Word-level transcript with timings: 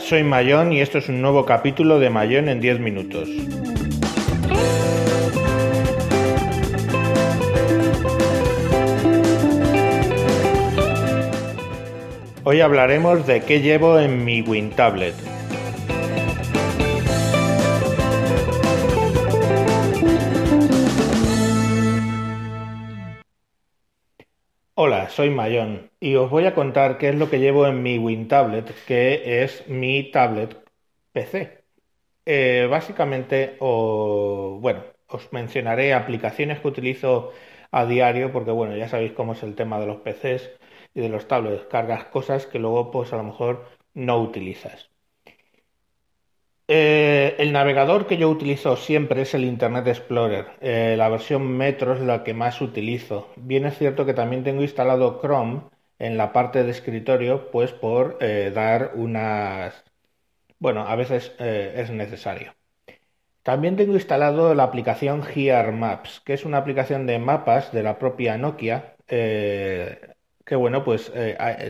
Soy 0.00 0.22
Mayón 0.22 0.72
y 0.72 0.80
esto 0.80 0.98
es 0.98 1.08
un 1.08 1.20
nuevo 1.20 1.44
capítulo 1.44 1.98
de 1.98 2.08
Mayón 2.08 2.48
en 2.48 2.60
10 2.60 2.80
minutos. 2.80 3.28
Hoy 12.44 12.60
hablaremos 12.60 13.26
de 13.26 13.42
qué 13.42 13.60
llevo 13.60 13.98
en 13.98 14.24
mi 14.24 14.40
WinTablet. 14.40 15.37
Soy 25.18 25.30
Mayón 25.30 25.90
y 26.00 26.14
os 26.14 26.30
voy 26.30 26.46
a 26.46 26.54
contar 26.54 26.96
qué 26.98 27.08
es 27.08 27.16
lo 27.16 27.28
que 27.28 27.40
llevo 27.40 27.66
en 27.66 27.82
mi 27.82 27.98
WinTablet, 27.98 28.72
que 28.86 29.42
es 29.42 29.66
mi 29.68 30.10
tablet 30.12 30.56
PC. 31.12 31.64
Eh, 32.26 32.68
básicamente, 32.70 33.56
bueno, 33.60 34.84
os 35.08 35.32
mencionaré 35.32 35.92
aplicaciones 35.94 36.60
que 36.60 36.68
utilizo 36.68 37.32
a 37.72 37.84
diario, 37.86 38.32
porque 38.32 38.52
bueno, 38.52 38.76
ya 38.76 38.88
sabéis 38.88 39.12
cómo 39.12 39.32
es 39.32 39.42
el 39.42 39.54
tema 39.56 39.80
de 39.80 39.86
los 39.86 39.98
PCs 40.02 40.50
y 40.94 41.00
de 41.00 41.08
los 41.08 41.26
tablets, 41.28 41.64
cargas 41.66 42.04
cosas 42.06 42.46
que 42.46 42.58
luego 42.60 42.90
pues 42.92 43.12
a 43.12 43.16
lo 43.16 43.24
mejor 43.24 43.66
no 43.94 44.20
utilizas. 44.22 44.90
Eh, 46.70 47.34
el 47.38 47.52
navegador 47.52 48.06
que 48.06 48.18
yo 48.18 48.28
utilizo 48.28 48.76
siempre 48.76 49.22
es 49.22 49.32
el 49.34 49.44
Internet 49.44 49.86
Explorer. 49.86 50.46
Eh, 50.60 50.96
la 50.98 51.08
versión 51.08 51.56
Metro 51.56 51.94
es 51.94 52.00
la 52.00 52.24
que 52.24 52.34
más 52.34 52.60
utilizo. 52.60 53.28
Bien 53.36 53.64
es 53.64 53.78
cierto 53.78 54.04
que 54.04 54.12
también 54.14 54.44
tengo 54.44 54.62
instalado 54.62 55.18
Chrome 55.20 55.62
en 55.98 56.18
la 56.18 56.32
parte 56.32 56.64
de 56.64 56.70
escritorio, 56.70 57.50
pues 57.50 57.72
por 57.72 58.18
eh, 58.20 58.52
dar 58.54 58.92
unas... 58.96 59.82
Bueno, 60.58 60.82
a 60.88 60.96
veces 60.96 61.32
es 61.38 61.90
necesario. 61.90 62.54
También 63.42 63.76
tengo 63.76 63.94
instalado 63.94 64.54
la 64.54 64.64
aplicación 64.64 65.22
Gear 65.22 65.72
Maps, 65.72 66.20
que 66.24 66.34
es 66.34 66.44
una 66.44 66.58
aplicación 66.58 67.06
de 67.06 67.18
mapas 67.18 67.72
de 67.72 67.82
la 67.82 67.98
propia 67.98 68.38
Nokia, 68.38 68.96
que 69.08 70.56
bueno, 70.56 70.84
pues 70.84 71.12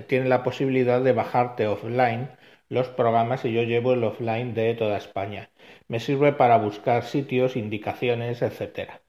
tiene 0.08 0.28
la 0.28 0.42
posibilidad 0.42 1.02
de 1.02 1.12
bajarte 1.12 1.66
offline 1.66 2.30
los 2.68 2.88
programas 2.88 3.44
y 3.44 3.52
yo 3.52 3.62
llevo 3.62 3.92
el 3.94 4.04
offline 4.04 4.54
de 4.54 4.74
toda 4.74 4.96
España. 4.98 5.50
Me 5.88 6.00
sirve 6.00 6.32
para 6.32 6.58
buscar 6.58 7.04
sitios, 7.04 7.56
indicaciones, 7.56 8.42
etc. 8.42 9.00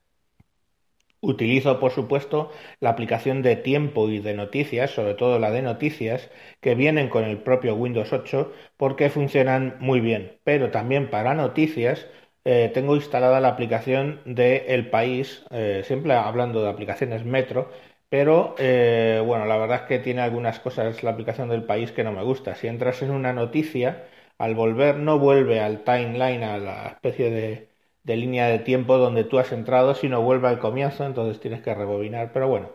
Utilizo, 1.21 1.79
por 1.81 1.91
supuesto, 1.91 2.49
la 2.79 2.89
aplicación 2.91 3.41
de 3.41 3.57
tiempo 3.57 4.09
y 4.09 4.19
de 4.19 4.33
noticias, 4.33 4.91
sobre 4.91 5.15
todo 5.15 5.37
la 5.37 5.51
de 5.51 5.61
noticias, 5.61 6.29
que 6.61 6.75
vienen 6.75 7.09
con 7.09 7.25
el 7.25 7.39
propio 7.39 7.75
Windows 7.75 8.13
8 8.13 8.53
porque 8.77 9.09
funcionan 9.09 9.75
muy 9.81 9.99
bien. 9.99 10.39
Pero 10.45 10.71
también 10.71 11.09
para 11.09 11.33
noticias 11.35 12.07
eh, 12.45 12.71
tengo 12.73 12.95
instalada 12.95 13.41
la 13.41 13.49
aplicación 13.49 14.21
de 14.25 14.65
El 14.73 14.89
País, 14.89 15.43
eh, 15.51 15.81
siempre 15.85 16.13
hablando 16.13 16.61
de 16.63 16.69
aplicaciones 16.69 17.25
Metro, 17.25 17.69
pero 18.09 18.55
eh, 18.57 19.21
bueno, 19.25 19.45
la 19.45 19.57
verdad 19.57 19.81
es 19.83 19.87
que 19.87 19.99
tiene 19.99 20.21
algunas 20.21 20.59
cosas 20.59 21.03
la 21.03 21.11
aplicación 21.11 21.49
del 21.49 21.63
país 21.65 21.91
que 21.91 22.03
no 22.03 22.11
me 22.11 22.23
gusta. 22.23 22.55
Si 22.55 22.67
entras 22.67 23.01
en 23.01 23.11
una 23.11 23.33
noticia, 23.33 24.07
al 24.37 24.55
volver 24.55 24.97
no 24.97 25.19
vuelve 25.19 25.59
al 25.59 25.83
timeline, 25.83 26.43
a 26.43 26.57
la 26.57 26.87
especie 26.87 27.29
de, 27.31 27.69
línea 28.15 28.47
de 28.47 28.59
tiempo 28.59 28.97
donde 28.97 29.23
tú 29.23 29.37
has 29.39 29.51
entrado, 29.51 29.93
sino 29.95 30.21
vuelve 30.23 30.47
al 30.47 30.59
comienzo, 30.59 31.05
entonces 31.05 31.39
tienes 31.39 31.61
que 31.61 31.75
rebobinar. 31.75 32.31
Pero 32.33 32.47
bueno, 32.47 32.71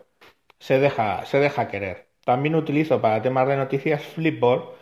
se 0.59 0.79
deja, 0.79 1.25
se 1.25 1.39
deja 1.39 1.67
querer. 1.69 2.09
También 2.25 2.55
utilizo 2.55 3.01
para 3.01 3.21
temas 3.21 3.47
de 3.47 3.57
noticias 3.57 4.03
Flipboard, 4.03 4.75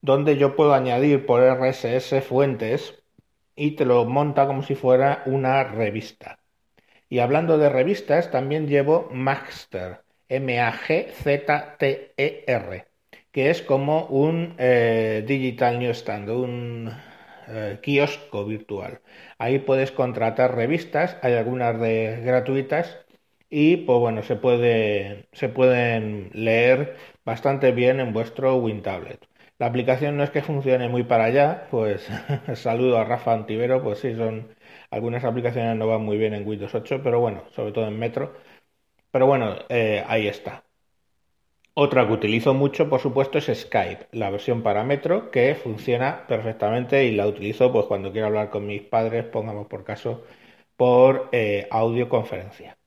donde 0.00 0.36
yo 0.38 0.56
puedo 0.56 0.74
añadir 0.74 1.26
por 1.26 1.42
RSS 1.42 2.22
fuentes 2.22 3.02
y 3.56 3.72
te 3.72 3.84
lo 3.84 4.04
monta 4.06 4.46
como 4.46 4.62
si 4.62 4.74
fuera 4.74 5.22
una 5.26 5.64
revista. 5.64 6.40
Y 7.08 7.18
hablando 7.20 7.58
de 7.58 7.68
revistas, 7.70 8.30
también 8.30 8.66
llevo 8.68 9.08
Magster, 9.12 10.02
M-A-G-Z-T-E-R, 10.28 12.86
que 13.32 13.50
es 13.50 13.62
como 13.62 14.06
un 14.06 14.54
eh, 14.58 15.24
digital 15.26 15.78
newsstand, 15.78 16.28
un 16.30 16.92
eh, 17.48 17.78
kiosco 17.82 18.44
virtual. 18.44 19.00
Ahí 19.38 19.58
puedes 19.58 19.90
contratar 19.92 20.54
revistas, 20.54 21.16
hay 21.22 21.34
algunas 21.34 21.80
de 21.80 22.20
gratuitas 22.24 22.96
y 23.50 23.76
pues 23.78 23.98
bueno, 23.98 24.22
se, 24.22 24.36
puede, 24.36 25.28
se 25.32 25.48
pueden 25.48 26.30
leer 26.34 26.96
bastante 27.24 27.72
bien 27.72 28.00
en 28.00 28.12
vuestro 28.12 28.56
WinTablet. 28.56 29.26
La 29.58 29.66
aplicación 29.66 30.16
no 30.16 30.22
es 30.24 30.30
que 30.30 30.42
funcione 30.42 30.88
muy 30.88 31.02
para 31.04 31.24
allá, 31.24 31.66
pues 31.70 32.06
saludo 32.54 32.98
a 32.98 33.04
Rafa 33.04 33.32
Antivero, 33.32 33.82
pues 33.82 33.98
sí, 34.00 34.14
son 34.14 34.48
algunas 34.90 35.24
aplicaciones 35.24 35.76
no 35.76 35.86
van 35.88 36.04
muy 36.04 36.16
bien 36.18 36.34
en 36.34 36.46
Windows 36.46 36.74
8, 36.74 37.00
pero 37.02 37.20
bueno, 37.20 37.42
sobre 37.54 37.72
todo 37.72 37.88
en 37.88 37.98
Metro. 37.98 38.34
Pero 39.10 39.26
bueno, 39.26 39.56
eh, 39.68 40.04
ahí 40.06 40.26
está. 40.28 40.64
Otra 41.74 42.06
que 42.06 42.12
utilizo 42.12 42.54
mucho, 42.54 42.88
por 42.88 43.00
supuesto, 43.00 43.38
es 43.38 43.46
Skype, 43.46 44.08
la 44.12 44.30
versión 44.30 44.62
para 44.62 44.84
Metro, 44.84 45.30
que 45.30 45.54
funciona 45.54 46.26
perfectamente 46.26 47.04
y 47.04 47.12
la 47.14 47.26
utilizo 47.26 47.72
pues 47.72 47.86
cuando 47.86 48.10
quiero 48.12 48.26
hablar 48.26 48.50
con 48.50 48.66
mis 48.66 48.82
padres, 48.82 49.24
pongamos 49.24 49.68
por 49.68 49.84
caso, 49.84 50.24
por 50.76 51.28
eh, 51.32 51.68
audioconferencia. 51.70 52.78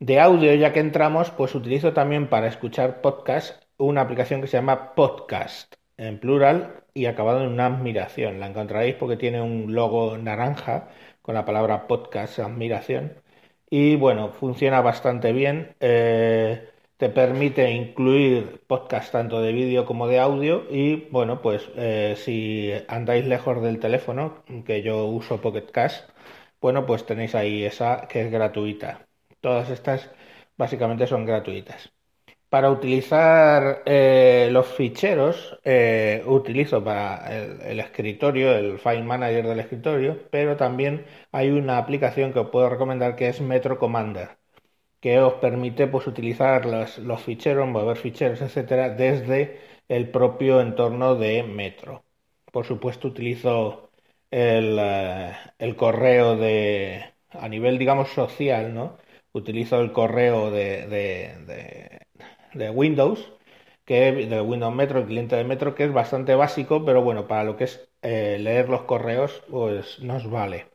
De 0.00 0.20
audio, 0.20 0.54
ya 0.54 0.72
que 0.72 0.80
entramos, 0.80 1.30
pues 1.30 1.54
utilizo 1.54 1.92
también 1.92 2.28
para 2.28 2.46
escuchar 2.46 3.00
podcast 3.00 3.62
una 3.78 4.02
aplicación 4.02 4.40
que 4.40 4.48
se 4.48 4.56
llama 4.56 4.94
Podcast, 4.94 5.74
en 5.96 6.18
plural 6.20 6.84
y 6.94 7.06
acabado 7.06 7.42
en 7.42 7.50
una 7.50 7.66
admiración. 7.66 8.40
La 8.40 8.46
encontraréis 8.46 8.94
porque 8.96 9.16
tiene 9.16 9.40
un 9.40 9.74
logo 9.74 10.16
naranja 10.18 10.88
con 11.22 11.34
la 11.34 11.44
palabra 11.44 11.86
podcast, 11.86 12.38
admiración. 12.38 13.14
Y 13.70 13.96
bueno, 13.96 14.32
funciona 14.32 14.80
bastante 14.80 15.32
bien. 15.32 15.74
Eh, 15.80 16.68
te 16.96 17.08
permite 17.10 17.70
incluir 17.70 18.62
podcast 18.66 19.12
tanto 19.12 19.40
de 19.42 19.52
vídeo 19.52 19.84
como 19.86 20.06
de 20.08 20.18
audio 20.18 20.64
y 20.70 21.08
bueno, 21.10 21.42
pues 21.42 21.68
eh, 21.76 22.14
si 22.16 22.72
andáis 22.88 23.26
lejos 23.26 23.62
del 23.62 23.78
teléfono, 23.80 24.42
que 24.66 24.82
yo 24.82 25.06
uso 25.06 25.40
Pocket 25.40 25.70
Cast, 25.70 26.08
bueno, 26.60 26.86
pues 26.86 27.04
tenéis 27.06 27.34
ahí 27.34 27.64
esa 27.64 28.08
que 28.08 28.22
es 28.22 28.30
gratuita. 28.32 29.06
Todas 29.40 29.70
estas 29.70 30.10
básicamente 30.56 31.06
son 31.06 31.24
gratuitas. 31.26 31.92
Para 32.48 32.70
utilizar 32.70 33.82
eh, 33.84 34.48
los 34.50 34.66
ficheros, 34.68 35.58
eh, 35.64 36.22
utilizo 36.26 36.82
para 36.82 37.30
el, 37.70 37.78
escritorio, 37.80 38.52
el 38.56 38.78
File 38.78 39.02
Manager 39.02 39.46
del 39.46 39.60
escritorio, 39.60 40.18
pero 40.30 40.56
también 40.56 41.04
hay 41.30 41.50
una 41.50 41.76
aplicación 41.76 42.32
que 42.32 42.38
os 42.38 42.48
puedo 42.50 42.70
recomendar 42.70 43.16
que 43.16 43.28
es 43.28 43.40
Metro 43.42 43.78
Commander, 43.78 44.38
que 45.00 45.20
os 45.20 45.34
permite 45.34 45.86
pues, 45.88 46.06
utilizar 46.06 46.66
los, 46.66 46.98
los 46.98 47.22
ficheros, 47.22 47.68
mover 47.68 47.96
ficheros, 47.98 48.40
etcétera, 48.42 48.90
desde 48.90 49.60
el 49.88 50.10
propio 50.10 50.60
entorno 50.60 51.14
de 51.16 51.42
Metro. 51.44 52.04
Por 52.52 52.64
supuesto, 52.66 53.08
utilizo 53.08 53.90
el, 54.30 54.78
eh, 54.80 55.32
el 55.58 55.76
correo 55.76 56.36
de 56.36 57.04
a 57.30 57.48
nivel, 57.48 57.78
digamos, 57.78 58.08
social, 58.10 58.74
¿no? 58.74 58.96
Utilizo 59.32 59.80
el 59.80 59.92
correo 59.92 60.50
de, 60.50 61.97
Windows, 62.70 63.32
que 63.84 64.12
de 64.12 64.40
Windows 64.40 64.74
Metro, 64.74 65.00
el 65.00 65.06
cliente 65.06 65.36
de 65.36 65.44
Metro, 65.44 65.74
que 65.74 65.84
es 65.84 65.92
bastante 65.92 66.34
básico, 66.34 66.84
pero 66.84 67.02
bueno, 67.02 67.26
para 67.28 67.44
lo 67.44 67.56
que 67.56 67.64
es 67.64 67.88
eh, 68.02 68.38
leer 68.40 68.68
los 68.68 68.82
correos, 68.82 69.42
pues 69.50 70.00
nos 70.00 70.30
vale. 70.30 70.66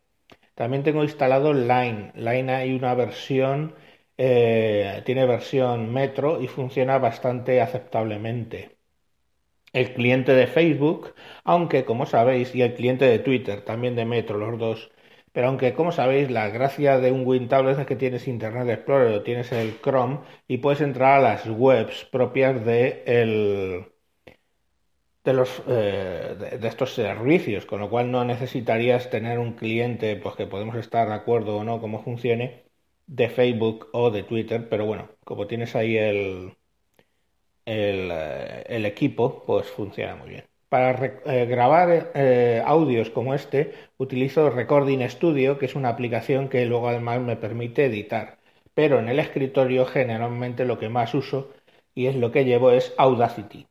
También 0.55 0.83
tengo 0.83 1.03
instalado 1.03 1.53
Line. 1.53 2.11
Line 2.15 2.53
hay 2.53 2.75
una 2.75 2.95
versión, 2.95 3.75
eh, 4.17 5.01
tiene 5.05 5.25
versión 5.25 5.93
Metro 5.93 6.41
y 6.41 6.47
funciona 6.47 6.97
bastante 6.99 7.61
aceptablemente. 7.61 8.77
El 9.73 9.93
cliente 9.93 10.33
de 10.33 10.47
Facebook, 10.47 11.15
aunque 11.43 11.83
como 11.83 12.05
sabéis, 12.05 12.55
y 12.55 12.61
el 12.61 12.75
cliente 12.75 13.03
de 13.05 13.19
Twitter, 13.19 13.65
también 13.65 13.93
de 13.95 14.05
Metro, 14.05 14.37
los 14.37 14.57
dos 14.57 14.92
pero 15.33 15.47
aunque, 15.47 15.73
como 15.73 15.91
sabéis, 15.91 16.29
la 16.31 16.49
gracia 16.49 16.99
de 16.99 17.11
un 17.11 17.25
WinTablet 17.27 17.79
es 17.79 17.87
que 17.87 17.95
tienes 17.95 18.27
Internet 18.27 18.69
Explorer 18.69 19.15
o 19.15 19.23
tienes 19.23 19.51
el 19.51 19.81
Chrome 19.81 20.19
y 20.47 20.57
puedes 20.59 20.81
entrar 20.81 21.19
a 21.19 21.21
las 21.21 21.47
webs 21.49 22.05
propias 22.05 22.63
de, 22.65 23.03
de, 25.23 25.33
los, 25.33 25.61
eh, 25.67 26.57
de, 26.59 26.67
estos 26.67 26.93
servicios, 26.93 27.65
con 27.65 27.79
lo 27.79 27.89
cual 27.89 28.11
no 28.11 28.23
necesitarías 28.25 29.09
tener 29.09 29.39
un 29.39 29.53
cliente, 29.53 30.15
pues 30.17 30.35
que 30.35 30.47
podemos 30.47 30.75
estar 30.75 31.07
de 31.07 31.15
acuerdo 31.15 31.57
o 31.57 31.63
no 31.63 31.79
cómo 31.81 32.03
funcione, 32.03 32.65
de 33.07 33.29
Facebook 33.29 33.89
o 33.93 34.11
de 34.11 34.23
Twitter, 34.23 34.69
pero 34.69 34.85
bueno, 34.85 35.09
como 35.25 35.47
tienes 35.47 35.75
ahí 35.75 35.97
el, 35.97 36.57
el, 37.65 38.09
eh, 38.11 38.63
el 38.67 38.85
equipo, 38.85 39.43
pues 39.45 39.67
funciona 39.69 40.15
muy 40.15 40.29
bien. 40.29 40.52
Para 40.73 41.21
eh, 41.25 41.45
grabar 41.45 42.11
eh, 42.15 42.59
audios 42.65 43.11
como 43.11 43.35
este 43.35 43.73
utilizo 43.97 44.49
Recording 44.49 45.07
Studio, 45.07 45.59
que 45.59 45.67
es 45.67 45.75
una 45.75 45.89
aplicación 45.89 46.49
que 46.49 46.65
luego 46.65 46.87
además 46.89 47.21
me 47.21 47.35
permite 47.35 47.85
editar. 47.85 48.39
Pero 48.73 48.97
en 48.97 49.07
el 49.07 49.19
escritorio 49.19 49.85
generalmente 49.85 50.65
lo 50.65 50.79
que 50.79 50.89
más 50.89 51.13
uso 51.13 51.51
y 51.93 52.07
es 52.07 52.15
lo 52.15 52.31
que 52.31 52.45
llevo 52.45 52.71
es 52.71 52.91
Audacity. 52.97 53.67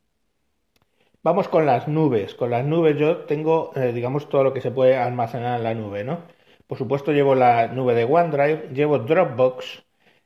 Vamos 1.25 1.49
con 1.49 1.67
las 1.67 1.89
nubes. 1.89 2.37
Con 2.37 2.51
las 2.51 2.65
nubes 2.65 2.97
yo 2.97 3.25
tengo, 3.25 3.73
eh, 3.75 3.93
digamos, 3.93 4.29
todo 4.29 4.45
lo 4.45 4.53
que 4.55 4.61
se 4.61 4.71
puede 4.71 4.97
almacenar 4.97 5.59
en 5.59 5.65
la 5.65 5.75
nube, 5.75 6.05
¿no? 6.05 6.21
Por 6.69 6.79
supuesto 6.79 7.11
llevo 7.11 7.35
la 7.35 7.67
nube 7.67 7.95
de 7.95 8.05
OneDrive, 8.05 8.69
llevo 8.73 9.01
Dropbox, 9.01 9.83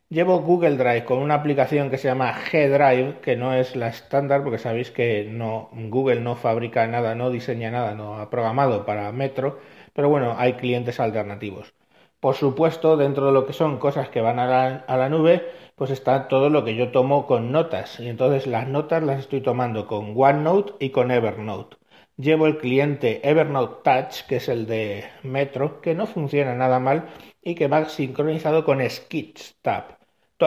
llevo 0.09 0.41
Google 0.41 0.77
Drive 0.77 1.05
con 1.05 1.19
una 1.19 1.35
aplicación 1.35 1.91
que 1.91 1.99
se 1.99 2.09
llama 2.09 2.33
G-Drive, 2.35 3.21
que 3.21 3.37
no 3.37 3.55
es 3.55 3.77
la 3.77 3.89
estándar 3.89 4.43
porque 4.43 4.59
sabéis 4.59 4.91
que 4.91 5.25
no, 5.31 5.69
Google 5.73 6.21
no 6.21 6.37
fabrica 6.37 6.87
nada, 6.87 7.15
no 7.15 7.31
diseña 7.31 7.71
nada, 7.71 7.95
no 7.95 8.17
ha 8.19 8.31
programado 8.31 8.85
para 8.87 9.13
Metro, 9.13 9.59
pero 9.93 10.09
bueno, 10.09 10.35
hay 10.39 10.55
clientes 10.55 11.01
alternativos. 11.01 11.75
Por 12.21 12.35
supuesto, 12.35 12.97
dentro 12.97 13.27
de 13.27 13.33
lo 13.33 13.47
que 13.47 13.53
son 13.53 13.79
cosas 13.79 14.09
que 14.09 14.21
van 14.21 14.39
a 14.39 14.47
la, 14.47 14.85
a 14.87 14.97
la 14.97 15.09
nube, 15.09 15.45
pues 15.77 15.91
está 15.91 16.29
todo 16.29 16.51
lo 16.51 16.65
que 16.65 16.75
yo 16.75 16.91
tomo 16.91 17.27
con 17.27 17.53
notas. 17.53 18.01
Y 18.01 18.09
entonces 18.09 18.47
las 18.47 18.67
notas 18.69 19.03
las 19.03 19.21
estoy 19.21 19.43
tomando 19.43 19.87
con 19.87 20.15
OneNote 20.17 20.75
y 20.81 20.91
con 20.91 21.11
Evernote. 21.11 21.77
Llevo 22.19 22.47
el 22.47 22.57
cliente 22.57 23.21
Evernote 23.29 23.83
Touch, 23.85 24.27
que 24.27 24.37
es 24.37 24.49
el 24.49 24.67
de 24.67 25.05
Metro, 25.23 25.83
que 25.83 25.95
no 25.95 26.07
funciona 26.07 26.55
nada 26.55 26.79
mal 26.81 27.09
y 27.43 27.55
que 27.55 27.69
va 27.69 27.89
sincronizado 27.91 28.65
con 28.65 28.79
Tab, 29.61 29.99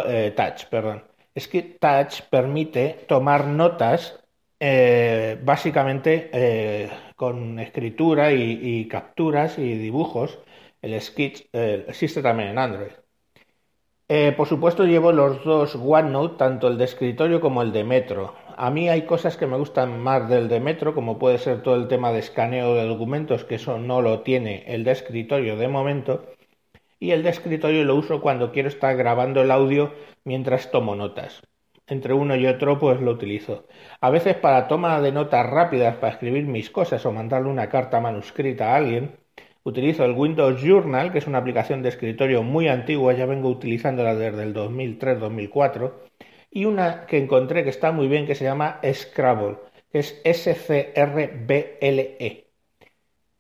eh, 0.07 0.33
Touch. 0.36 0.66
Perdón. 0.69 1.04
Sketch 1.38 1.77
Touch 1.80 2.21
permite 2.30 3.06
tomar 3.07 3.45
notas 3.45 4.19
eh, 4.60 5.39
básicamente 5.44 6.30
eh, 6.33 6.89
con 7.16 7.60
escritura 7.60 8.31
y, 8.33 8.88
capturas 8.88 9.60
y 9.60 9.75
dibujos. 9.77 10.39
El 10.81 11.00
Sketch 11.00 11.44
existe 11.54 12.24
también 12.24 12.50
en 12.50 12.57
Android. 12.57 12.92
Por 14.36 14.48
supuesto 14.48 14.86
llevo 14.86 15.12
los 15.12 15.44
dos 15.44 15.75
OneNote, 15.75 16.38
tanto 16.38 16.68
el 16.68 16.80
de 16.80 16.86
escritorio 16.86 17.39
como 17.39 17.62
el 17.62 17.71
de 17.71 17.83
Metro. 17.83 18.33
A 18.62 18.72
mí 18.72 18.90
hay 18.90 19.04
cosas 19.04 19.38
que 19.38 19.48
me 19.48 19.56
gustan 19.56 20.04
más 20.04 20.28
del 20.28 20.50
de 20.50 20.60
Metro, 20.60 20.94
como 20.94 21.18
puede 21.18 21.38
ser 21.38 21.64
todo 21.64 21.76
el 21.78 21.88
tema 21.88 22.12
de 22.12 22.20
escaneo 22.20 22.76
de 22.76 22.86
documentos, 22.86 23.46
que 23.46 23.56
eso 23.56 23.78
no 23.78 24.02
lo 24.02 24.20
tiene 24.20 24.66
el 24.68 24.84
de 24.84 24.92
escritorio 24.92 25.56
de 25.56 25.70
momento. 25.70 26.26
Y 27.00 27.12
el 27.12 27.24
de 27.24 27.30
escritorio 27.30 27.86
lo 27.86 27.96
uso 27.96 28.20
cuando 28.20 28.52
quiero 28.52 28.68
estar 28.68 28.98
grabando 28.98 29.42
el 29.42 29.52
audio 29.52 29.94
mientras 30.26 30.72
tomo 30.72 30.94
notas. 30.94 31.42
Entre 31.88 32.14
uno 32.14 32.36
y 32.36 32.48
otro 32.48 32.78
pues 32.80 33.00
lo 33.00 33.12
utilizo. 33.12 33.66
A 34.02 34.10
veces 34.10 34.36
para 34.36 34.68
toma 34.68 35.00
de 35.00 35.14
notas 35.14 35.50
rápidas, 35.50 35.96
para 35.96 36.12
escribir 36.12 36.46
mis 36.46 36.70
cosas 36.70 37.06
o 37.06 37.14
mandarle 37.14 37.48
una 37.48 37.70
carta 37.70 38.02
manuscrita 38.02 38.74
a 38.74 38.76
alguien, 38.76 39.16
Utilizo 39.64 40.04
el 40.04 40.14
Windows 40.14 40.62
Journal, 40.62 41.12
que 41.12 41.20
es 41.20 41.28
una 41.28 41.38
aplicación 41.38 41.82
de 41.82 41.90
escritorio 41.90 42.44
muy 42.44 42.68
antigua, 42.68 43.14
ya 43.14 43.26
vengo 43.26 43.50
utilizándola 43.50 44.16
desde 44.16 44.44
el 44.44 44.54
2003-2004, 44.54 46.09
y 46.51 46.66
una 46.66 47.06
que 47.06 47.18
encontré 47.18 47.63
que 47.63 47.69
está 47.69 47.92
muy 47.92 48.07
bien, 48.07 48.25
que 48.25 48.36
se 48.36 48.44
llama 48.44 48.80
Scrabble, 48.94 49.57
que 49.92 50.00
es 50.00 50.19
S-C-R-B-L-E. 50.24 50.86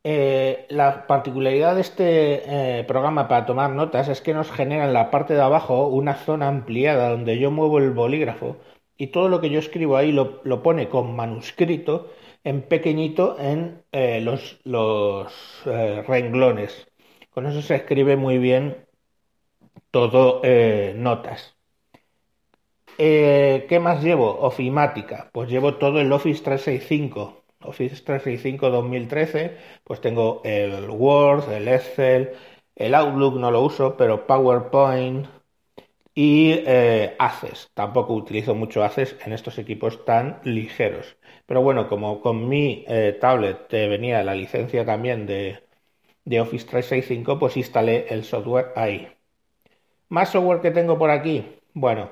Eh, 0.03 0.65
la 0.69 1.07
particularidad 1.07 1.75
de 1.75 1.81
este 1.81 2.79
eh, 2.79 2.83
programa 2.85 3.27
para 3.27 3.45
tomar 3.45 3.71
notas 3.71 4.07
es 4.07 4.21
que 4.21 4.33
nos 4.33 4.49
genera 4.51 4.85
en 4.85 4.93
la 4.93 5.11
parte 5.11 5.33
de 5.33 5.41
abajo 5.41 5.87
una 5.87 6.15
zona 6.15 6.47
ampliada 6.47 7.09
donde 7.09 7.37
yo 7.37 7.51
muevo 7.51 7.79
el 7.79 7.91
bolígrafo 7.91 8.57
y 8.97 9.07
todo 9.07 9.27
lo 9.27 9.41
que 9.41 9.49
yo 9.49 9.59
escribo 9.59 9.97
ahí 9.97 10.11
lo 10.13 10.63
pone 10.63 10.87
con 10.87 11.15
manuscrito 11.15 12.11
en 12.43 12.61
pequeñito 12.63 13.37
en 13.39 13.83
eh, 13.91 14.21
los, 14.21 14.59
renglones. 16.07 16.87
Con 17.29 17.45
eso 17.45 17.61
se 17.61 17.75
escribe 17.75 18.15
muy 18.17 18.37
bien 18.37 18.85
todo 19.91 20.41
eh. 22.99 23.65
¿Qué 23.69 23.79
más 23.79 24.03
llevo? 24.03 24.39
Ofimática. 24.41 25.29
Pues 25.33 25.49
llevo 25.49 25.75
todo 25.75 25.99
el 25.99 26.11
Office 26.11 26.43
365. 26.43 27.43
Office 27.61 28.03
365 28.03 28.69
2013, 28.69 29.57
pues 29.83 29.99
tengo 30.01 30.41
el 30.45 30.89
Word, 30.89 31.51
el 31.51 31.67
Excel, 31.67 32.31
el 32.75 32.95
Outlook 32.95 33.35
no 33.37 33.51
lo 33.51 33.61
uso, 33.63 33.97
pero 33.97 34.25
PowerPoint, 34.25 35.27
y 36.13 36.51
eh, 36.65 37.15
Access. 37.19 37.71
Tampoco 37.73 38.13
utilizo 38.13 38.55
mucho 38.55 38.83
Access 38.83 39.15
en 39.25 39.33
estos 39.33 39.57
equipos 39.57 40.05
tan 40.05 40.39
ligeros. 40.43 41.17
Pero 41.45 41.61
bueno, 41.61 41.87
como 41.89 42.21
con 42.21 42.47
mi 42.49 42.83
eh, 42.87 43.17
tablet 43.19 43.67
venía 43.71 44.23
la 44.23 44.35
licencia 44.35 44.85
también 44.85 45.25
de, 45.25 45.63
de 46.25 46.41
Office 46.41 46.65
365, 46.67 47.39
pues 47.39 47.57
instalé 47.57 48.07
el 48.09 48.23
software 48.25 48.73
ahí. 48.75 49.07
Más 50.09 50.29
software 50.29 50.61
que 50.61 50.71
tengo 50.71 50.97
por 50.97 51.09
aquí. 51.09 51.45
Bueno, 51.73 52.11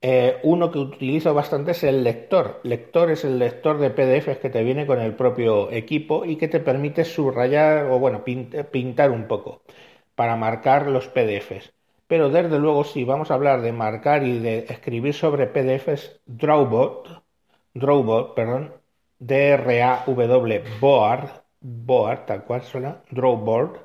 eh, 0.00 0.38
uno 0.44 0.70
que 0.70 0.78
utilizo 0.78 1.34
bastante 1.34 1.72
es 1.72 1.82
el 1.84 2.04
lector. 2.04 2.60
Lector 2.62 3.10
es 3.10 3.24
el 3.24 3.38
lector 3.38 3.78
de 3.78 3.90
PDFs 3.90 4.38
que 4.38 4.50
te 4.50 4.62
viene 4.62 4.86
con 4.86 5.00
el 5.00 5.14
propio 5.16 5.70
equipo 5.72 6.24
y 6.24 6.36
que 6.36 6.48
te 6.48 6.60
permite 6.60 7.04
subrayar 7.04 7.86
o 7.86 7.98
bueno, 7.98 8.22
pintar 8.24 9.10
un 9.10 9.26
poco 9.26 9.62
para 10.14 10.36
marcar 10.36 10.88
los 10.88 11.08
PDFs. 11.08 11.72
Pero 12.06 12.30
desde 12.30 12.58
luego, 12.58 12.84
si 12.84 13.04
vamos 13.04 13.30
a 13.30 13.34
hablar 13.34 13.60
de 13.62 13.72
marcar 13.72 14.24
y 14.24 14.38
de 14.40 14.60
escribir 14.68 15.14
sobre 15.14 15.46
PDFs, 15.46 16.20
Drawbot, 16.26 17.22
Drawbot, 17.74 18.34
perdón, 18.34 18.74
D-R-A-W, 19.18 20.64
Board, 20.80 21.28
Board, 21.60 22.26
tal 22.26 22.44
cual 22.44 22.62
suena, 22.62 23.02
Drawboard, 23.10 23.80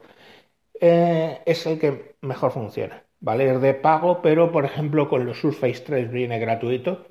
eh, 0.79 1.41
es 1.45 1.65
el 1.65 1.79
que 1.79 2.15
mejor 2.21 2.51
funciona. 2.51 3.03
¿Vale? 3.23 3.49
Es 3.53 3.61
de 3.61 3.73
pago, 3.73 4.21
pero 4.21 4.51
por 4.51 4.65
ejemplo 4.65 5.09
con 5.09 5.25
los 5.25 5.39
Surface 5.39 5.81
3 5.85 6.11
viene 6.11 6.39
gratuito. 6.39 7.07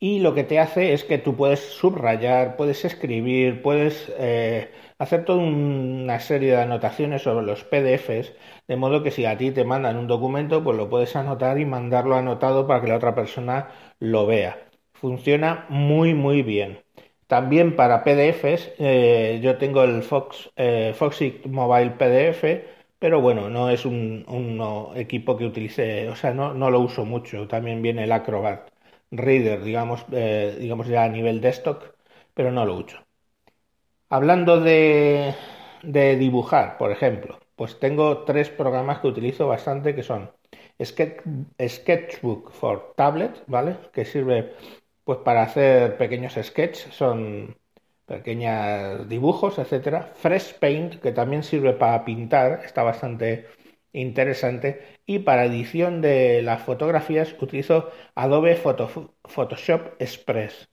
Y 0.00 0.20
lo 0.20 0.34
que 0.34 0.44
te 0.44 0.58
hace 0.60 0.92
es 0.94 1.04
que 1.04 1.18
tú 1.18 1.36
puedes 1.36 1.60
subrayar, 1.60 2.56
puedes 2.56 2.84
escribir, 2.84 3.62
puedes 3.62 4.12
eh, 4.18 4.70
hacer 4.98 5.24
toda 5.24 5.40
una 5.42 6.20
serie 6.20 6.52
de 6.52 6.62
anotaciones 6.62 7.22
sobre 7.22 7.46
los 7.46 7.64
PDFs, 7.64 8.34
de 8.68 8.76
modo 8.76 9.02
que 9.02 9.10
si 9.12 9.24
a 9.26 9.38
ti 9.38 9.50
te 9.52 9.64
mandan 9.64 9.96
un 9.98 10.08
documento, 10.08 10.64
pues 10.64 10.76
lo 10.76 10.90
puedes 10.90 11.16
anotar 11.16 11.58
y 11.60 11.66
mandarlo 11.66 12.16
anotado 12.16 12.66
para 12.66 12.80
que 12.82 12.88
la 12.88 12.96
otra 12.96 13.14
persona 13.14 13.70
lo 14.00 14.26
vea. 14.26 14.68
Funciona 14.94 15.66
muy 15.70 16.14
muy 16.14 16.42
bien. 16.42 16.80
También 17.26 17.76
para 17.76 18.04
PDFs, 18.04 18.72
eh, 18.78 19.40
yo 19.42 19.58
tengo 19.58 19.84
el 19.84 20.02
Fox, 20.02 20.50
eh, 20.56 20.94
Mobile 21.46 21.90
PDF, 21.92 22.44
pero 22.98 23.20
bueno, 23.20 23.48
no 23.50 23.70
es 23.70 23.84
un, 23.84 24.24
equipo 24.96 25.36
que 25.36 25.46
utilice, 25.46 26.08
o 26.08 26.16
sea, 26.16 26.34
no, 26.34 26.54
no, 26.54 26.70
lo 26.70 26.80
uso 26.80 27.04
mucho. 27.04 27.46
También 27.48 27.82
viene 27.82 28.04
el 28.04 28.12
Acrobat 28.12 28.70
Reader, 29.10 29.62
digamos, 29.62 30.04
eh, 30.12 30.56
digamos 30.60 30.88
ya 30.88 31.04
a 31.04 31.08
nivel 31.08 31.40
desktop, 31.40 31.82
pero 32.34 32.50
no 32.52 32.64
lo 32.64 32.76
uso. 32.76 32.98
Hablando 34.10 34.60
de, 34.60 35.34
dibujar, 35.82 36.78
por 36.78 36.90
ejemplo, 36.90 37.38
pues 37.56 37.78
tengo 37.78 38.24
tres 38.24 38.48
programas 38.48 39.00
que 39.00 39.08
utilizo 39.08 39.46
bastante 39.46 39.94
que 39.94 40.02
son 40.02 40.30
Sketchbook 40.80 42.52
for 42.52 42.94
Tablet, 42.96 43.42
¿vale? 43.46 43.76
Que 43.92 44.04
sirve 44.04 44.54
pues 45.04 45.18
para 45.20 45.42
hacer 45.42 45.96
pequeños 45.98 46.34
sketches, 46.40 46.94
son 46.94 47.56
pequeños 48.08 49.08
dibujos, 49.08 49.58
etcétera. 49.58 50.12
Fresh 50.16 50.54
Paint, 50.54 50.96
que 51.00 51.12
también 51.12 51.44
sirve 51.44 51.74
para 51.74 52.04
pintar, 52.04 52.62
está 52.64 52.82
bastante 52.82 53.46
interesante. 53.92 54.82
Y 55.06 55.20
para 55.20 55.44
edición 55.44 56.00
de 56.00 56.42
las 56.42 56.62
fotografías 56.62 57.34
utilizo 57.40 57.90
Adobe 58.14 58.56
Photoshop 58.56 60.00
Express. 60.00 60.68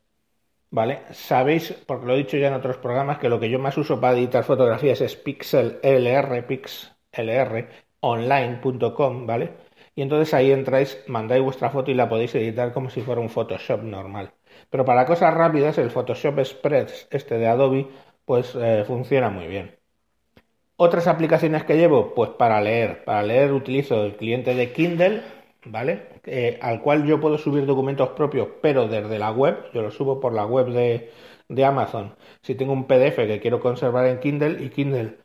¿Vale? 0.71 1.01
Sabéis, 1.11 1.73
porque 1.85 2.05
lo 2.05 2.13
he 2.15 2.17
dicho 2.17 2.37
ya 2.37 2.47
en 2.49 2.53
otros 2.55 2.77
programas, 2.77 3.17
que 3.19 3.29
lo 3.29 3.39
que 3.39 3.49
yo 3.49 3.59
más 3.59 3.77
uso 3.77 3.99
para 4.01 4.17
editar 4.17 4.43
fotografías 4.43 4.99
es 5.01 5.15
PixelLR, 5.15 6.45
pixlronline.com, 6.47 9.27
¿vale? 9.27 9.51
Y 9.95 10.01
entonces 10.01 10.33
ahí 10.33 10.51
entráis, 10.51 11.01
mandáis 11.07 11.43
vuestra 11.43 11.69
foto 11.69 11.91
y 11.91 11.93
la 11.93 12.09
podéis 12.09 12.35
editar 12.35 12.73
como 12.73 12.89
si 12.89 13.01
fuera 13.01 13.21
un 13.21 13.29
Photoshop 13.29 13.81
normal. 13.83 14.33
Pero 14.69 14.85
para 14.85 15.05
cosas 15.05 15.33
rápidas, 15.33 15.77
el 15.77 15.91
Photoshop 15.91 16.39
Express, 16.39 17.07
este 17.11 17.37
de 17.37 17.47
Adobe, 17.47 17.87
pues 18.25 18.55
eh, 18.55 18.83
funciona 18.85 19.29
muy 19.29 19.47
bien. 19.47 19.75
Otras 20.77 21.07
aplicaciones 21.07 21.63
que 21.63 21.77
llevo, 21.77 22.13
pues 22.13 22.31
para 22.31 22.59
leer. 22.61 23.05
Para 23.05 23.23
leer 23.23 23.53
utilizo 23.53 24.03
el 24.03 24.17
cliente 24.17 24.55
de 24.55 24.73
Kindle, 24.73 25.21
¿vale? 25.65 26.07
Eh, 26.25 26.59
al 26.61 26.81
cual 26.81 27.05
yo 27.05 27.19
puedo 27.19 27.37
subir 27.37 27.65
documentos 27.65 28.09
propios, 28.09 28.49
pero 28.61 28.87
desde 28.87 29.19
la 29.19 29.31
web, 29.31 29.71
yo 29.73 29.81
lo 29.81 29.91
subo 29.91 30.19
por 30.19 30.33
la 30.33 30.45
web 30.45 30.67
de, 30.69 31.65
Amazon. 31.65 32.15
Si 32.41 32.55
tengo 32.55 32.73
un 32.73 32.87
PDF 32.87 33.15
que 33.27 33.39
quiero 33.39 33.59
conservar 33.59 34.07
en 34.07 34.19
Kindle 34.19 34.63
y 34.63 34.69
Kindle, 34.69 35.17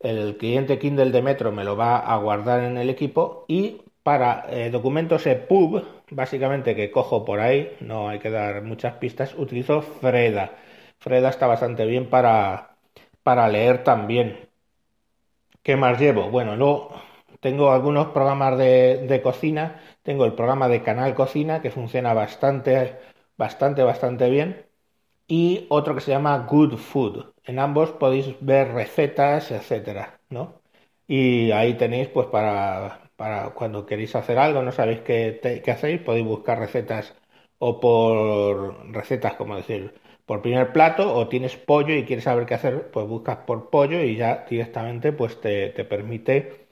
el 0.00 0.36
cliente 0.36 0.78
Kindle 0.78 1.10
de 1.10 1.22
Metro 1.22 1.52
me 1.52 1.64
lo 1.64 1.76
va 1.76 1.98
a 1.98 2.16
guardar 2.18 2.62
en 2.64 2.76
el 2.78 2.90
equipo 2.90 3.44
y 3.48 3.82
para 4.02 4.46
eh, 4.50 4.70
documentos 4.70 5.26
EPUB, 5.26 5.84
básicamente 6.10 6.74
que 6.76 6.90
cojo 6.90 7.24
por 7.24 7.40
ahí, 7.40 7.76
no 7.80 8.08
hay 8.08 8.18
que 8.18 8.30
dar 8.30 8.62
muchas 8.62 8.94
pistas, 8.94 9.34
utilizo 9.36 9.82
Freda. 9.82 10.56
Freda 10.98 11.28
está 11.30 11.46
bastante 11.46 11.86
bien 11.86 12.08
para, 12.10 12.76
para 13.22 13.48
leer 13.48 13.84
también. 13.84 14.48
¿Qué 15.62 15.76
más 15.76 16.00
llevo? 16.00 16.30
Bueno, 16.30 16.56
no 16.56 16.90
tengo 17.40 17.70
algunos 17.72 18.08
programas 18.08 18.56
de, 18.58 19.20
cocina. 19.22 19.80
Tengo 20.02 20.24
el 20.24 20.34
programa 20.34 20.68
de 20.68 20.82
Canal 20.82 21.14
Cocina 21.14 21.60
que 21.62 21.70
funciona 21.70 22.14
bastante, 22.14 22.98
bastante, 23.36 23.82
bastante 23.82 24.30
bien. 24.30 24.66
y 25.28 25.66
otro 25.70 25.94
que 25.94 26.00
se 26.02 26.12
llama 26.12 26.38
Good 26.50 26.76
Food. 26.78 27.34
En 27.44 27.58
ambos 27.58 27.92
podéis 27.92 28.36
ver 28.40 28.72
recetas, 28.74 29.50
etcétera, 29.52 30.20
¿no? 30.30 30.62
Y 31.06 31.52
ahí 31.52 31.74
tenéis, 31.76 32.08
pues, 32.08 32.28
para, 32.28 33.07
para 33.18 33.50
cuando 33.58 33.86
queréis 33.86 34.14
hacer 34.16 34.38
algo, 34.38 34.62
no 34.62 34.72
sabéis 34.72 35.00
qué, 35.02 35.60
qué 35.64 35.70
hacéis, 35.72 36.00
podéis 36.02 36.26
buscar 36.26 36.58
recetas 36.60 37.14
o 37.58 37.80
por 37.80 38.92
recetas, 38.92 39.34
como 39.34 39.56
decir, 39.56 39.94
por 40.26 40.42
primer 40.42 40.72
plato, 40.72 41.14
o 41.18 41.28
tienes 41.28 41.56
pollo 41.56 41.94
y 41.94 42.04
quieres 42.06 42.24
saber 42.24 42.46
qué 42.46 42.54
hacer, 42.54 42.90
pues 42.92 43.06
buscas 43.08 43.38
por 43.46 43.70
pollo 43.70 44.00
y 44.02 44.16
ya 44.16 44.46
directamente, 44.48 45.12
pues, 45.12 45.40
te, 45.40 45.70
te 45.70 45.84
permite, 45.84 46.68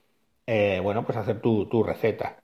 eh, 0.46 0.80
bueno, 0.82 1.04
pues 1.04 1.18
hacer 1.18 1.40
tu, 1.40 1.66
tu 1.66 1.82
receta. 1.82 2.38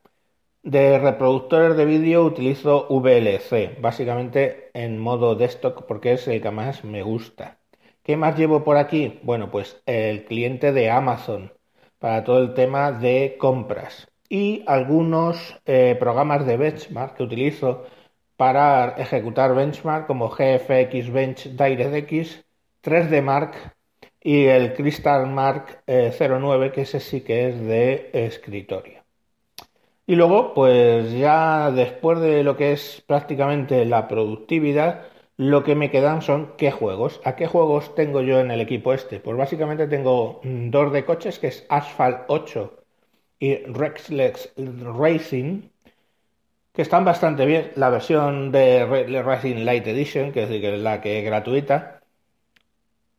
De 0.65 0.99
reproductores 0.99 1.77
de 1.77 1.85
vídeo 1.85 2.25
utilizo 2.25 2.87
VLC, 2.91 3.77
básicamente 3.81 4.71
en 4.75 4.99
modo 4.99 5.37
desktop 5.37 5.87
porque 5.87 6.13
es 6.15 6.27
el 6.29 6.43
que 6.43 6.51
más 6.51 6.85
me 6.85 7.03
gusta. 7.03 7.59
¿Qué 8.03 8.17
más 8.17 8.37
llevo 8.39 8.65
por 8.65 8.77
aquí? 8.77 9.21
Bueno, 9.23 9.51
pues 9.53 9.83
el 9.87 10.25
cliente 10.25 10.73
de 10.73 10.91
Amazon 10.91 11.53
para 12.03 12.25
todo 12.25 12.41
el 12.41 12.53
tema 12.53 12.91
de 12.91 13.37
compras 13.39 14.09
y 14.29 14.65
algunos 14.67 15.61
eh, 15.67 15.97
programas 16.01 16.45
de 16.45 16.57
benchmark 16.57 17.15
que 17.17 17.23
utilizo 17.23 17.85
para 18.37 18.97
ejecutar 18.99 19.55
benchmark 19.55 20.09
como 20.09 20.29
GFX 20.29 21.13
Bench 21.13 21.51
DirectX, 21.51 22.45
3D 22.83 23.23
Mark 23.23 23.53
y 24.21 24.47
el 24.47 24.75
Crystal 24.75 25.29
Mark 25.29 25.85
09 25.87 26.67
eh, 26.67 26.73
que 26.73 26.81
ese 26.81 26.99
sí 26.99 27.21
que 27.21 27.51
es 27.51 27.61
de 27.61 28.11
escritorio. 28.13 29.05
Y 30.05 30.17
luego, 30.17 30.55
pues 30.55 31.13
ya 31.13 31.71
después 31.71 32.19
de 32.19 32.43
lo 32.43 32.57
que 32.57 32.73
es 32.73 33.05
prácticamente 33.07 33.85
la 33.85 34.09
productividad, 34.09 35.05
lo 35.43 35.65
que 35.65 35.75
me 35.75 35.91
quedan 35.91 36.23
son 36.23 36.55
qué 36.57 36.71
juegos. 36.71 37.21
¿A 37.25 37.37
qué 37.37 37.47
juegos 37.47 37.95
tengo 37.95 38.23
yo 38.23 38.41
en 38.41 38.51
el 38.51 38.61
equipo 38.61 38.93
este? 38.93 39.21
Pues 39.21 39.37
básicamente 39.37 39.87
tengo 39.89 40.41
mm, 40.45 40.71
dos 40.71 40.93
de 40.93 41.05
coches, 41.05 41.39
que 41.39 41.49
es 41.49 41.67
Asphalt 41.69 42.25
8 42.29 42.85
y 43.41 43.57
Rexlex 43.57 44.53
Racing, 44.57 45.63
que 46.73 46.83
están 46.83 47.05
bastante 47.05 47.45
bien. 47.47 47.73
La 47.77 47.91
versión 47.91 48.53
de 48.53 48.85
Racing 49.23 49.65
Light 49.65 49.87
Edition, 49.87 50.33
que 50.33 50.45
es 50.45 50.81
la 50.81 51.01
que 51.01 51.19
es 51.19 51.25
gratuita. 51.25 52.03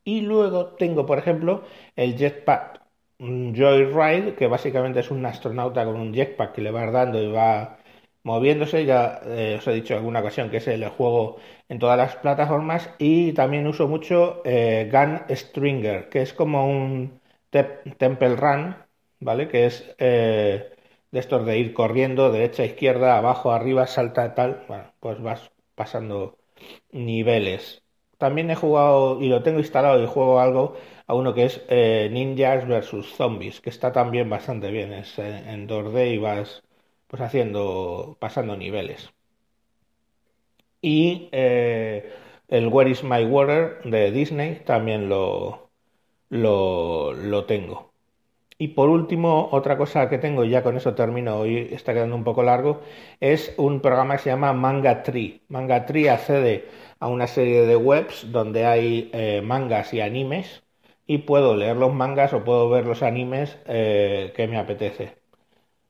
Y 0.06 0.22
luego 0.22 0.68
tengo, 0.76 1.06
por 1.06 1.18
ejemplo, 1.18 1.64
el 1.96 2.16
Jetpack 2.18 2.84
Joyride, 3.20 4.36
que 4.36 4.48
básicamente 4.48 5.00
es 5.00 5.12
un 5.12 5.26
astronauta 5.26 5.86
con 5.86 5.96
un 5.96 6.14
jetpack 6.14 6.54
que 6.54 6.62
le 6.62 6.72
va 6.72 6.90
dando 6.92 7.22
y 7.22 7.32
va 7.32 7.78
moviéndose. 8.24 8.86
Ya 8.86 9.22
eh, 9.26 9.56
os 9.60 9.68
he 9.68 9.74
dicho 9.74 9.94
en 9.94 10.00
alguna 10.00 10.20
ocasión 10.22 10.50
que 10.50 10.58
es 10.58 10.68
el 10.68 10.88
juego 10.90 11.38
en 11.70 11.80
todas 11.80 11.98
las 11.98 12.16
plataformas. 12.18 12.90
Y 13.00 13.34
también 13.34 13.68
uso 13.68 13.88
mucho 13.88 14.42
eh, 14.46 14.90
Gun 14.92 15.22
Stringer, 15.36 16.10
que 16.10 16.22
es 16.22 16.34
como 16.34 16.68
un 16.70 17.20
Temple 17.98 18.36
Run, 18.36 18.76
¿vale? 19.20 19.48
Que 19.48 19.66
es 19.66 19.96
eh, 20.00 20.72
de 21.12 21.20
estos 21.20 21.46
de 21.46 21.58
ir 21.60 21.74
corriendo 21.74 22.32
derecha, 22.32 22.66
izquierda, 22.66 23.18
abajo, 23.18 23.52
arriba, 23.52 23.88
salta, 23.88 24.34
tal. 24.36 24.64
Bueno, 24.68 24.92
pues 25.00 25.22
vas 25.22 25.52
pasando 25.76 26.38
niveles. 26.92 27.84
También 28.18 28.50
he 28.52 28.56
jugado 28.56 29.22
y 29.22 29.28
lo 29.30 29.44
tengo 29.44 29.60
instalado 29.60 30.02
y 30.02 30.08
juego 30.08 30.40
algo 30.40 30.76
a 31.08 31.14
uno 31.16 31.34
que 31.34 31.46
es 31.46 31.62
Ninjas 32.12 32.68
vs 32.68 33.06
Zombies, 33.18 33.60
que 33.62 33.70
está 33.70 33.92
también 33.92 34.30
bastante 34.30 34.72
bien. 34.72 34.94
Es 34.94 35.20
eh, 35.20 35.44
en 35.48 35.68
2D 35.68 36.14
y 36.14 36.18
vas 36.18 36.63
pues 37.14 37.22
haciendo, 37.22 38.18
pasando 38.20 38.58
niveles. 38.58 39.14
Y 40.82 41.30
eh, 41.32 42.12
el 42.50 42.68
Where 42.68 42.90
is 42.90 43.04
My 43.04 43.24
Water 43.26 43.82
de 43.86 44.12
Disney 44.12 44.62
también 44.66 45.10
lo, 45.10 45.72
lo, 46.30 47.14
lo 47.14 47.46
tengo. 47.46 47.94
Y 48.60 48.70
por 48.70 48.90
último, 48.90 49.50
otra 49.52 49.78
cosa 49.78 50.10
que 50.10 50.20
tengo, 50.20 50.46
ya 50.46 50.64
con 50.64 50.78
eso 50.78 50.96
termino, 50.96 51.40
hoy 51.40 51.70
está 51.74 51.94
quedando 51.94 52.16
un 52.16 52.24
poco 52.26 52.44
largo, 52.44 52.82
es 53.22 53.54
un 53.58 53.82
programa 53.82 54.18
que 54.18 54.24
se 54.24 54.30
llama 54.32 54.54
Manga 54.54 55.04
Tree. 55.04 55.44
Manga 55.50 55.86
Tree 55.88 56.10
accede 56.10 56.70
a 57.00 57.08
una 57.10 57.28
serie 57.28 57.64
de 57.68 57.76
webs 57.78 58.32
donde 58.32 58.66
hay 58.68 59.12
mangas 59.44 59.94
y 59.94 60.02
animes 60.02 60.64
y 61.08 61.20
puedo 61.20 61.56
leer 61.58 61.78
los 61.78 61.94
mangas 61.94 62.34
o 62.34 62.44
puedo 62.46 62.70
ver 62.70 62.86
los 62.88 63.04
animes 63.04 63.58
eh, 63.68 64.34
que 64.36 64.48
me 64.48 64.58
apetece. 64.60 65.23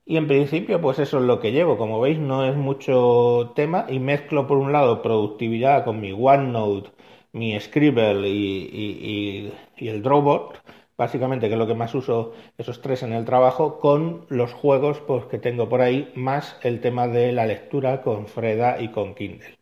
Y 0.06 0.18
en 0.18 0.28
principio, 0.28 0.82
pues 0.82 1.00
eso 1.00 1.18
es 1.20 1.24
lo 1.24 1.40
que 1.40 1.52
llevo. 1.52 1.78
Como 1.78 2.00
veis, 2.02 2.20
no 2.20 2.46
es 2.46 2.56
mucho 2.56 3.54
tema 3.56 3.86
y 3.90 4.00
mezclo 4.00 4.48
por 4.48 4.58
un 4.58 4.72
lado 4.74 5.02
productividad 5.02 5.86
con 5.86 6.02
mi 6.02 6.12
OneNote, 6.12 6.92
mi 7.32 7.60
Scribble 7.60 8.28
y, 8.30 9.54
el 9.78 10.04
Drawbot, 10.04 10.62
básicamente 10.98 11.48
que 11.48 11.54
es 11.54 11.60
lo 11.60 11.68
que 11.68 11.74
más 11.74 11.96
uso 11.96 12.34
esos 12.58 12.82
tres 12.82 13.04
en 13.04 13.14
el 13.14 13.26
trabajo, 13.26 13.80
con 13.80 14.26
los 14.30 14.54
juegos 14.54 15.00
pues, 15.02 15.26
que 15.26 15.40
tengo 15.40 15.70
por 15.70 15.82
ahí, 15.82 16.12
más 16.16 16.58
el 16.64 16.82
tema 16.82 17.08
de 17.08 17.32
la 17.32 17.46
lectura 17.46 18.02
con 18.02 18.28
Freda 18.28 18.82
y 18.82 18.90
con 18.90 19.16
Kindle. 19.16 19.58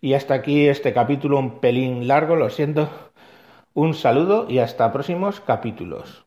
Y 0.00 0.14
hasta 0.14 0.34
aquí 0.34 0.68
este 0.68 0.92
capítulo 0.92 1.38
un 1.38 1.60
pelín 1.60 2.06
largo, 2.06 2.36
lo 2.36 2.50
siento, 2.50 2.88
un 3.74 3.94
saludo 3.94 4.46
y 4.48 4.58
hasta 4.58 4.92
próximos 4.92 5.40
capítulos. 5.40 6.26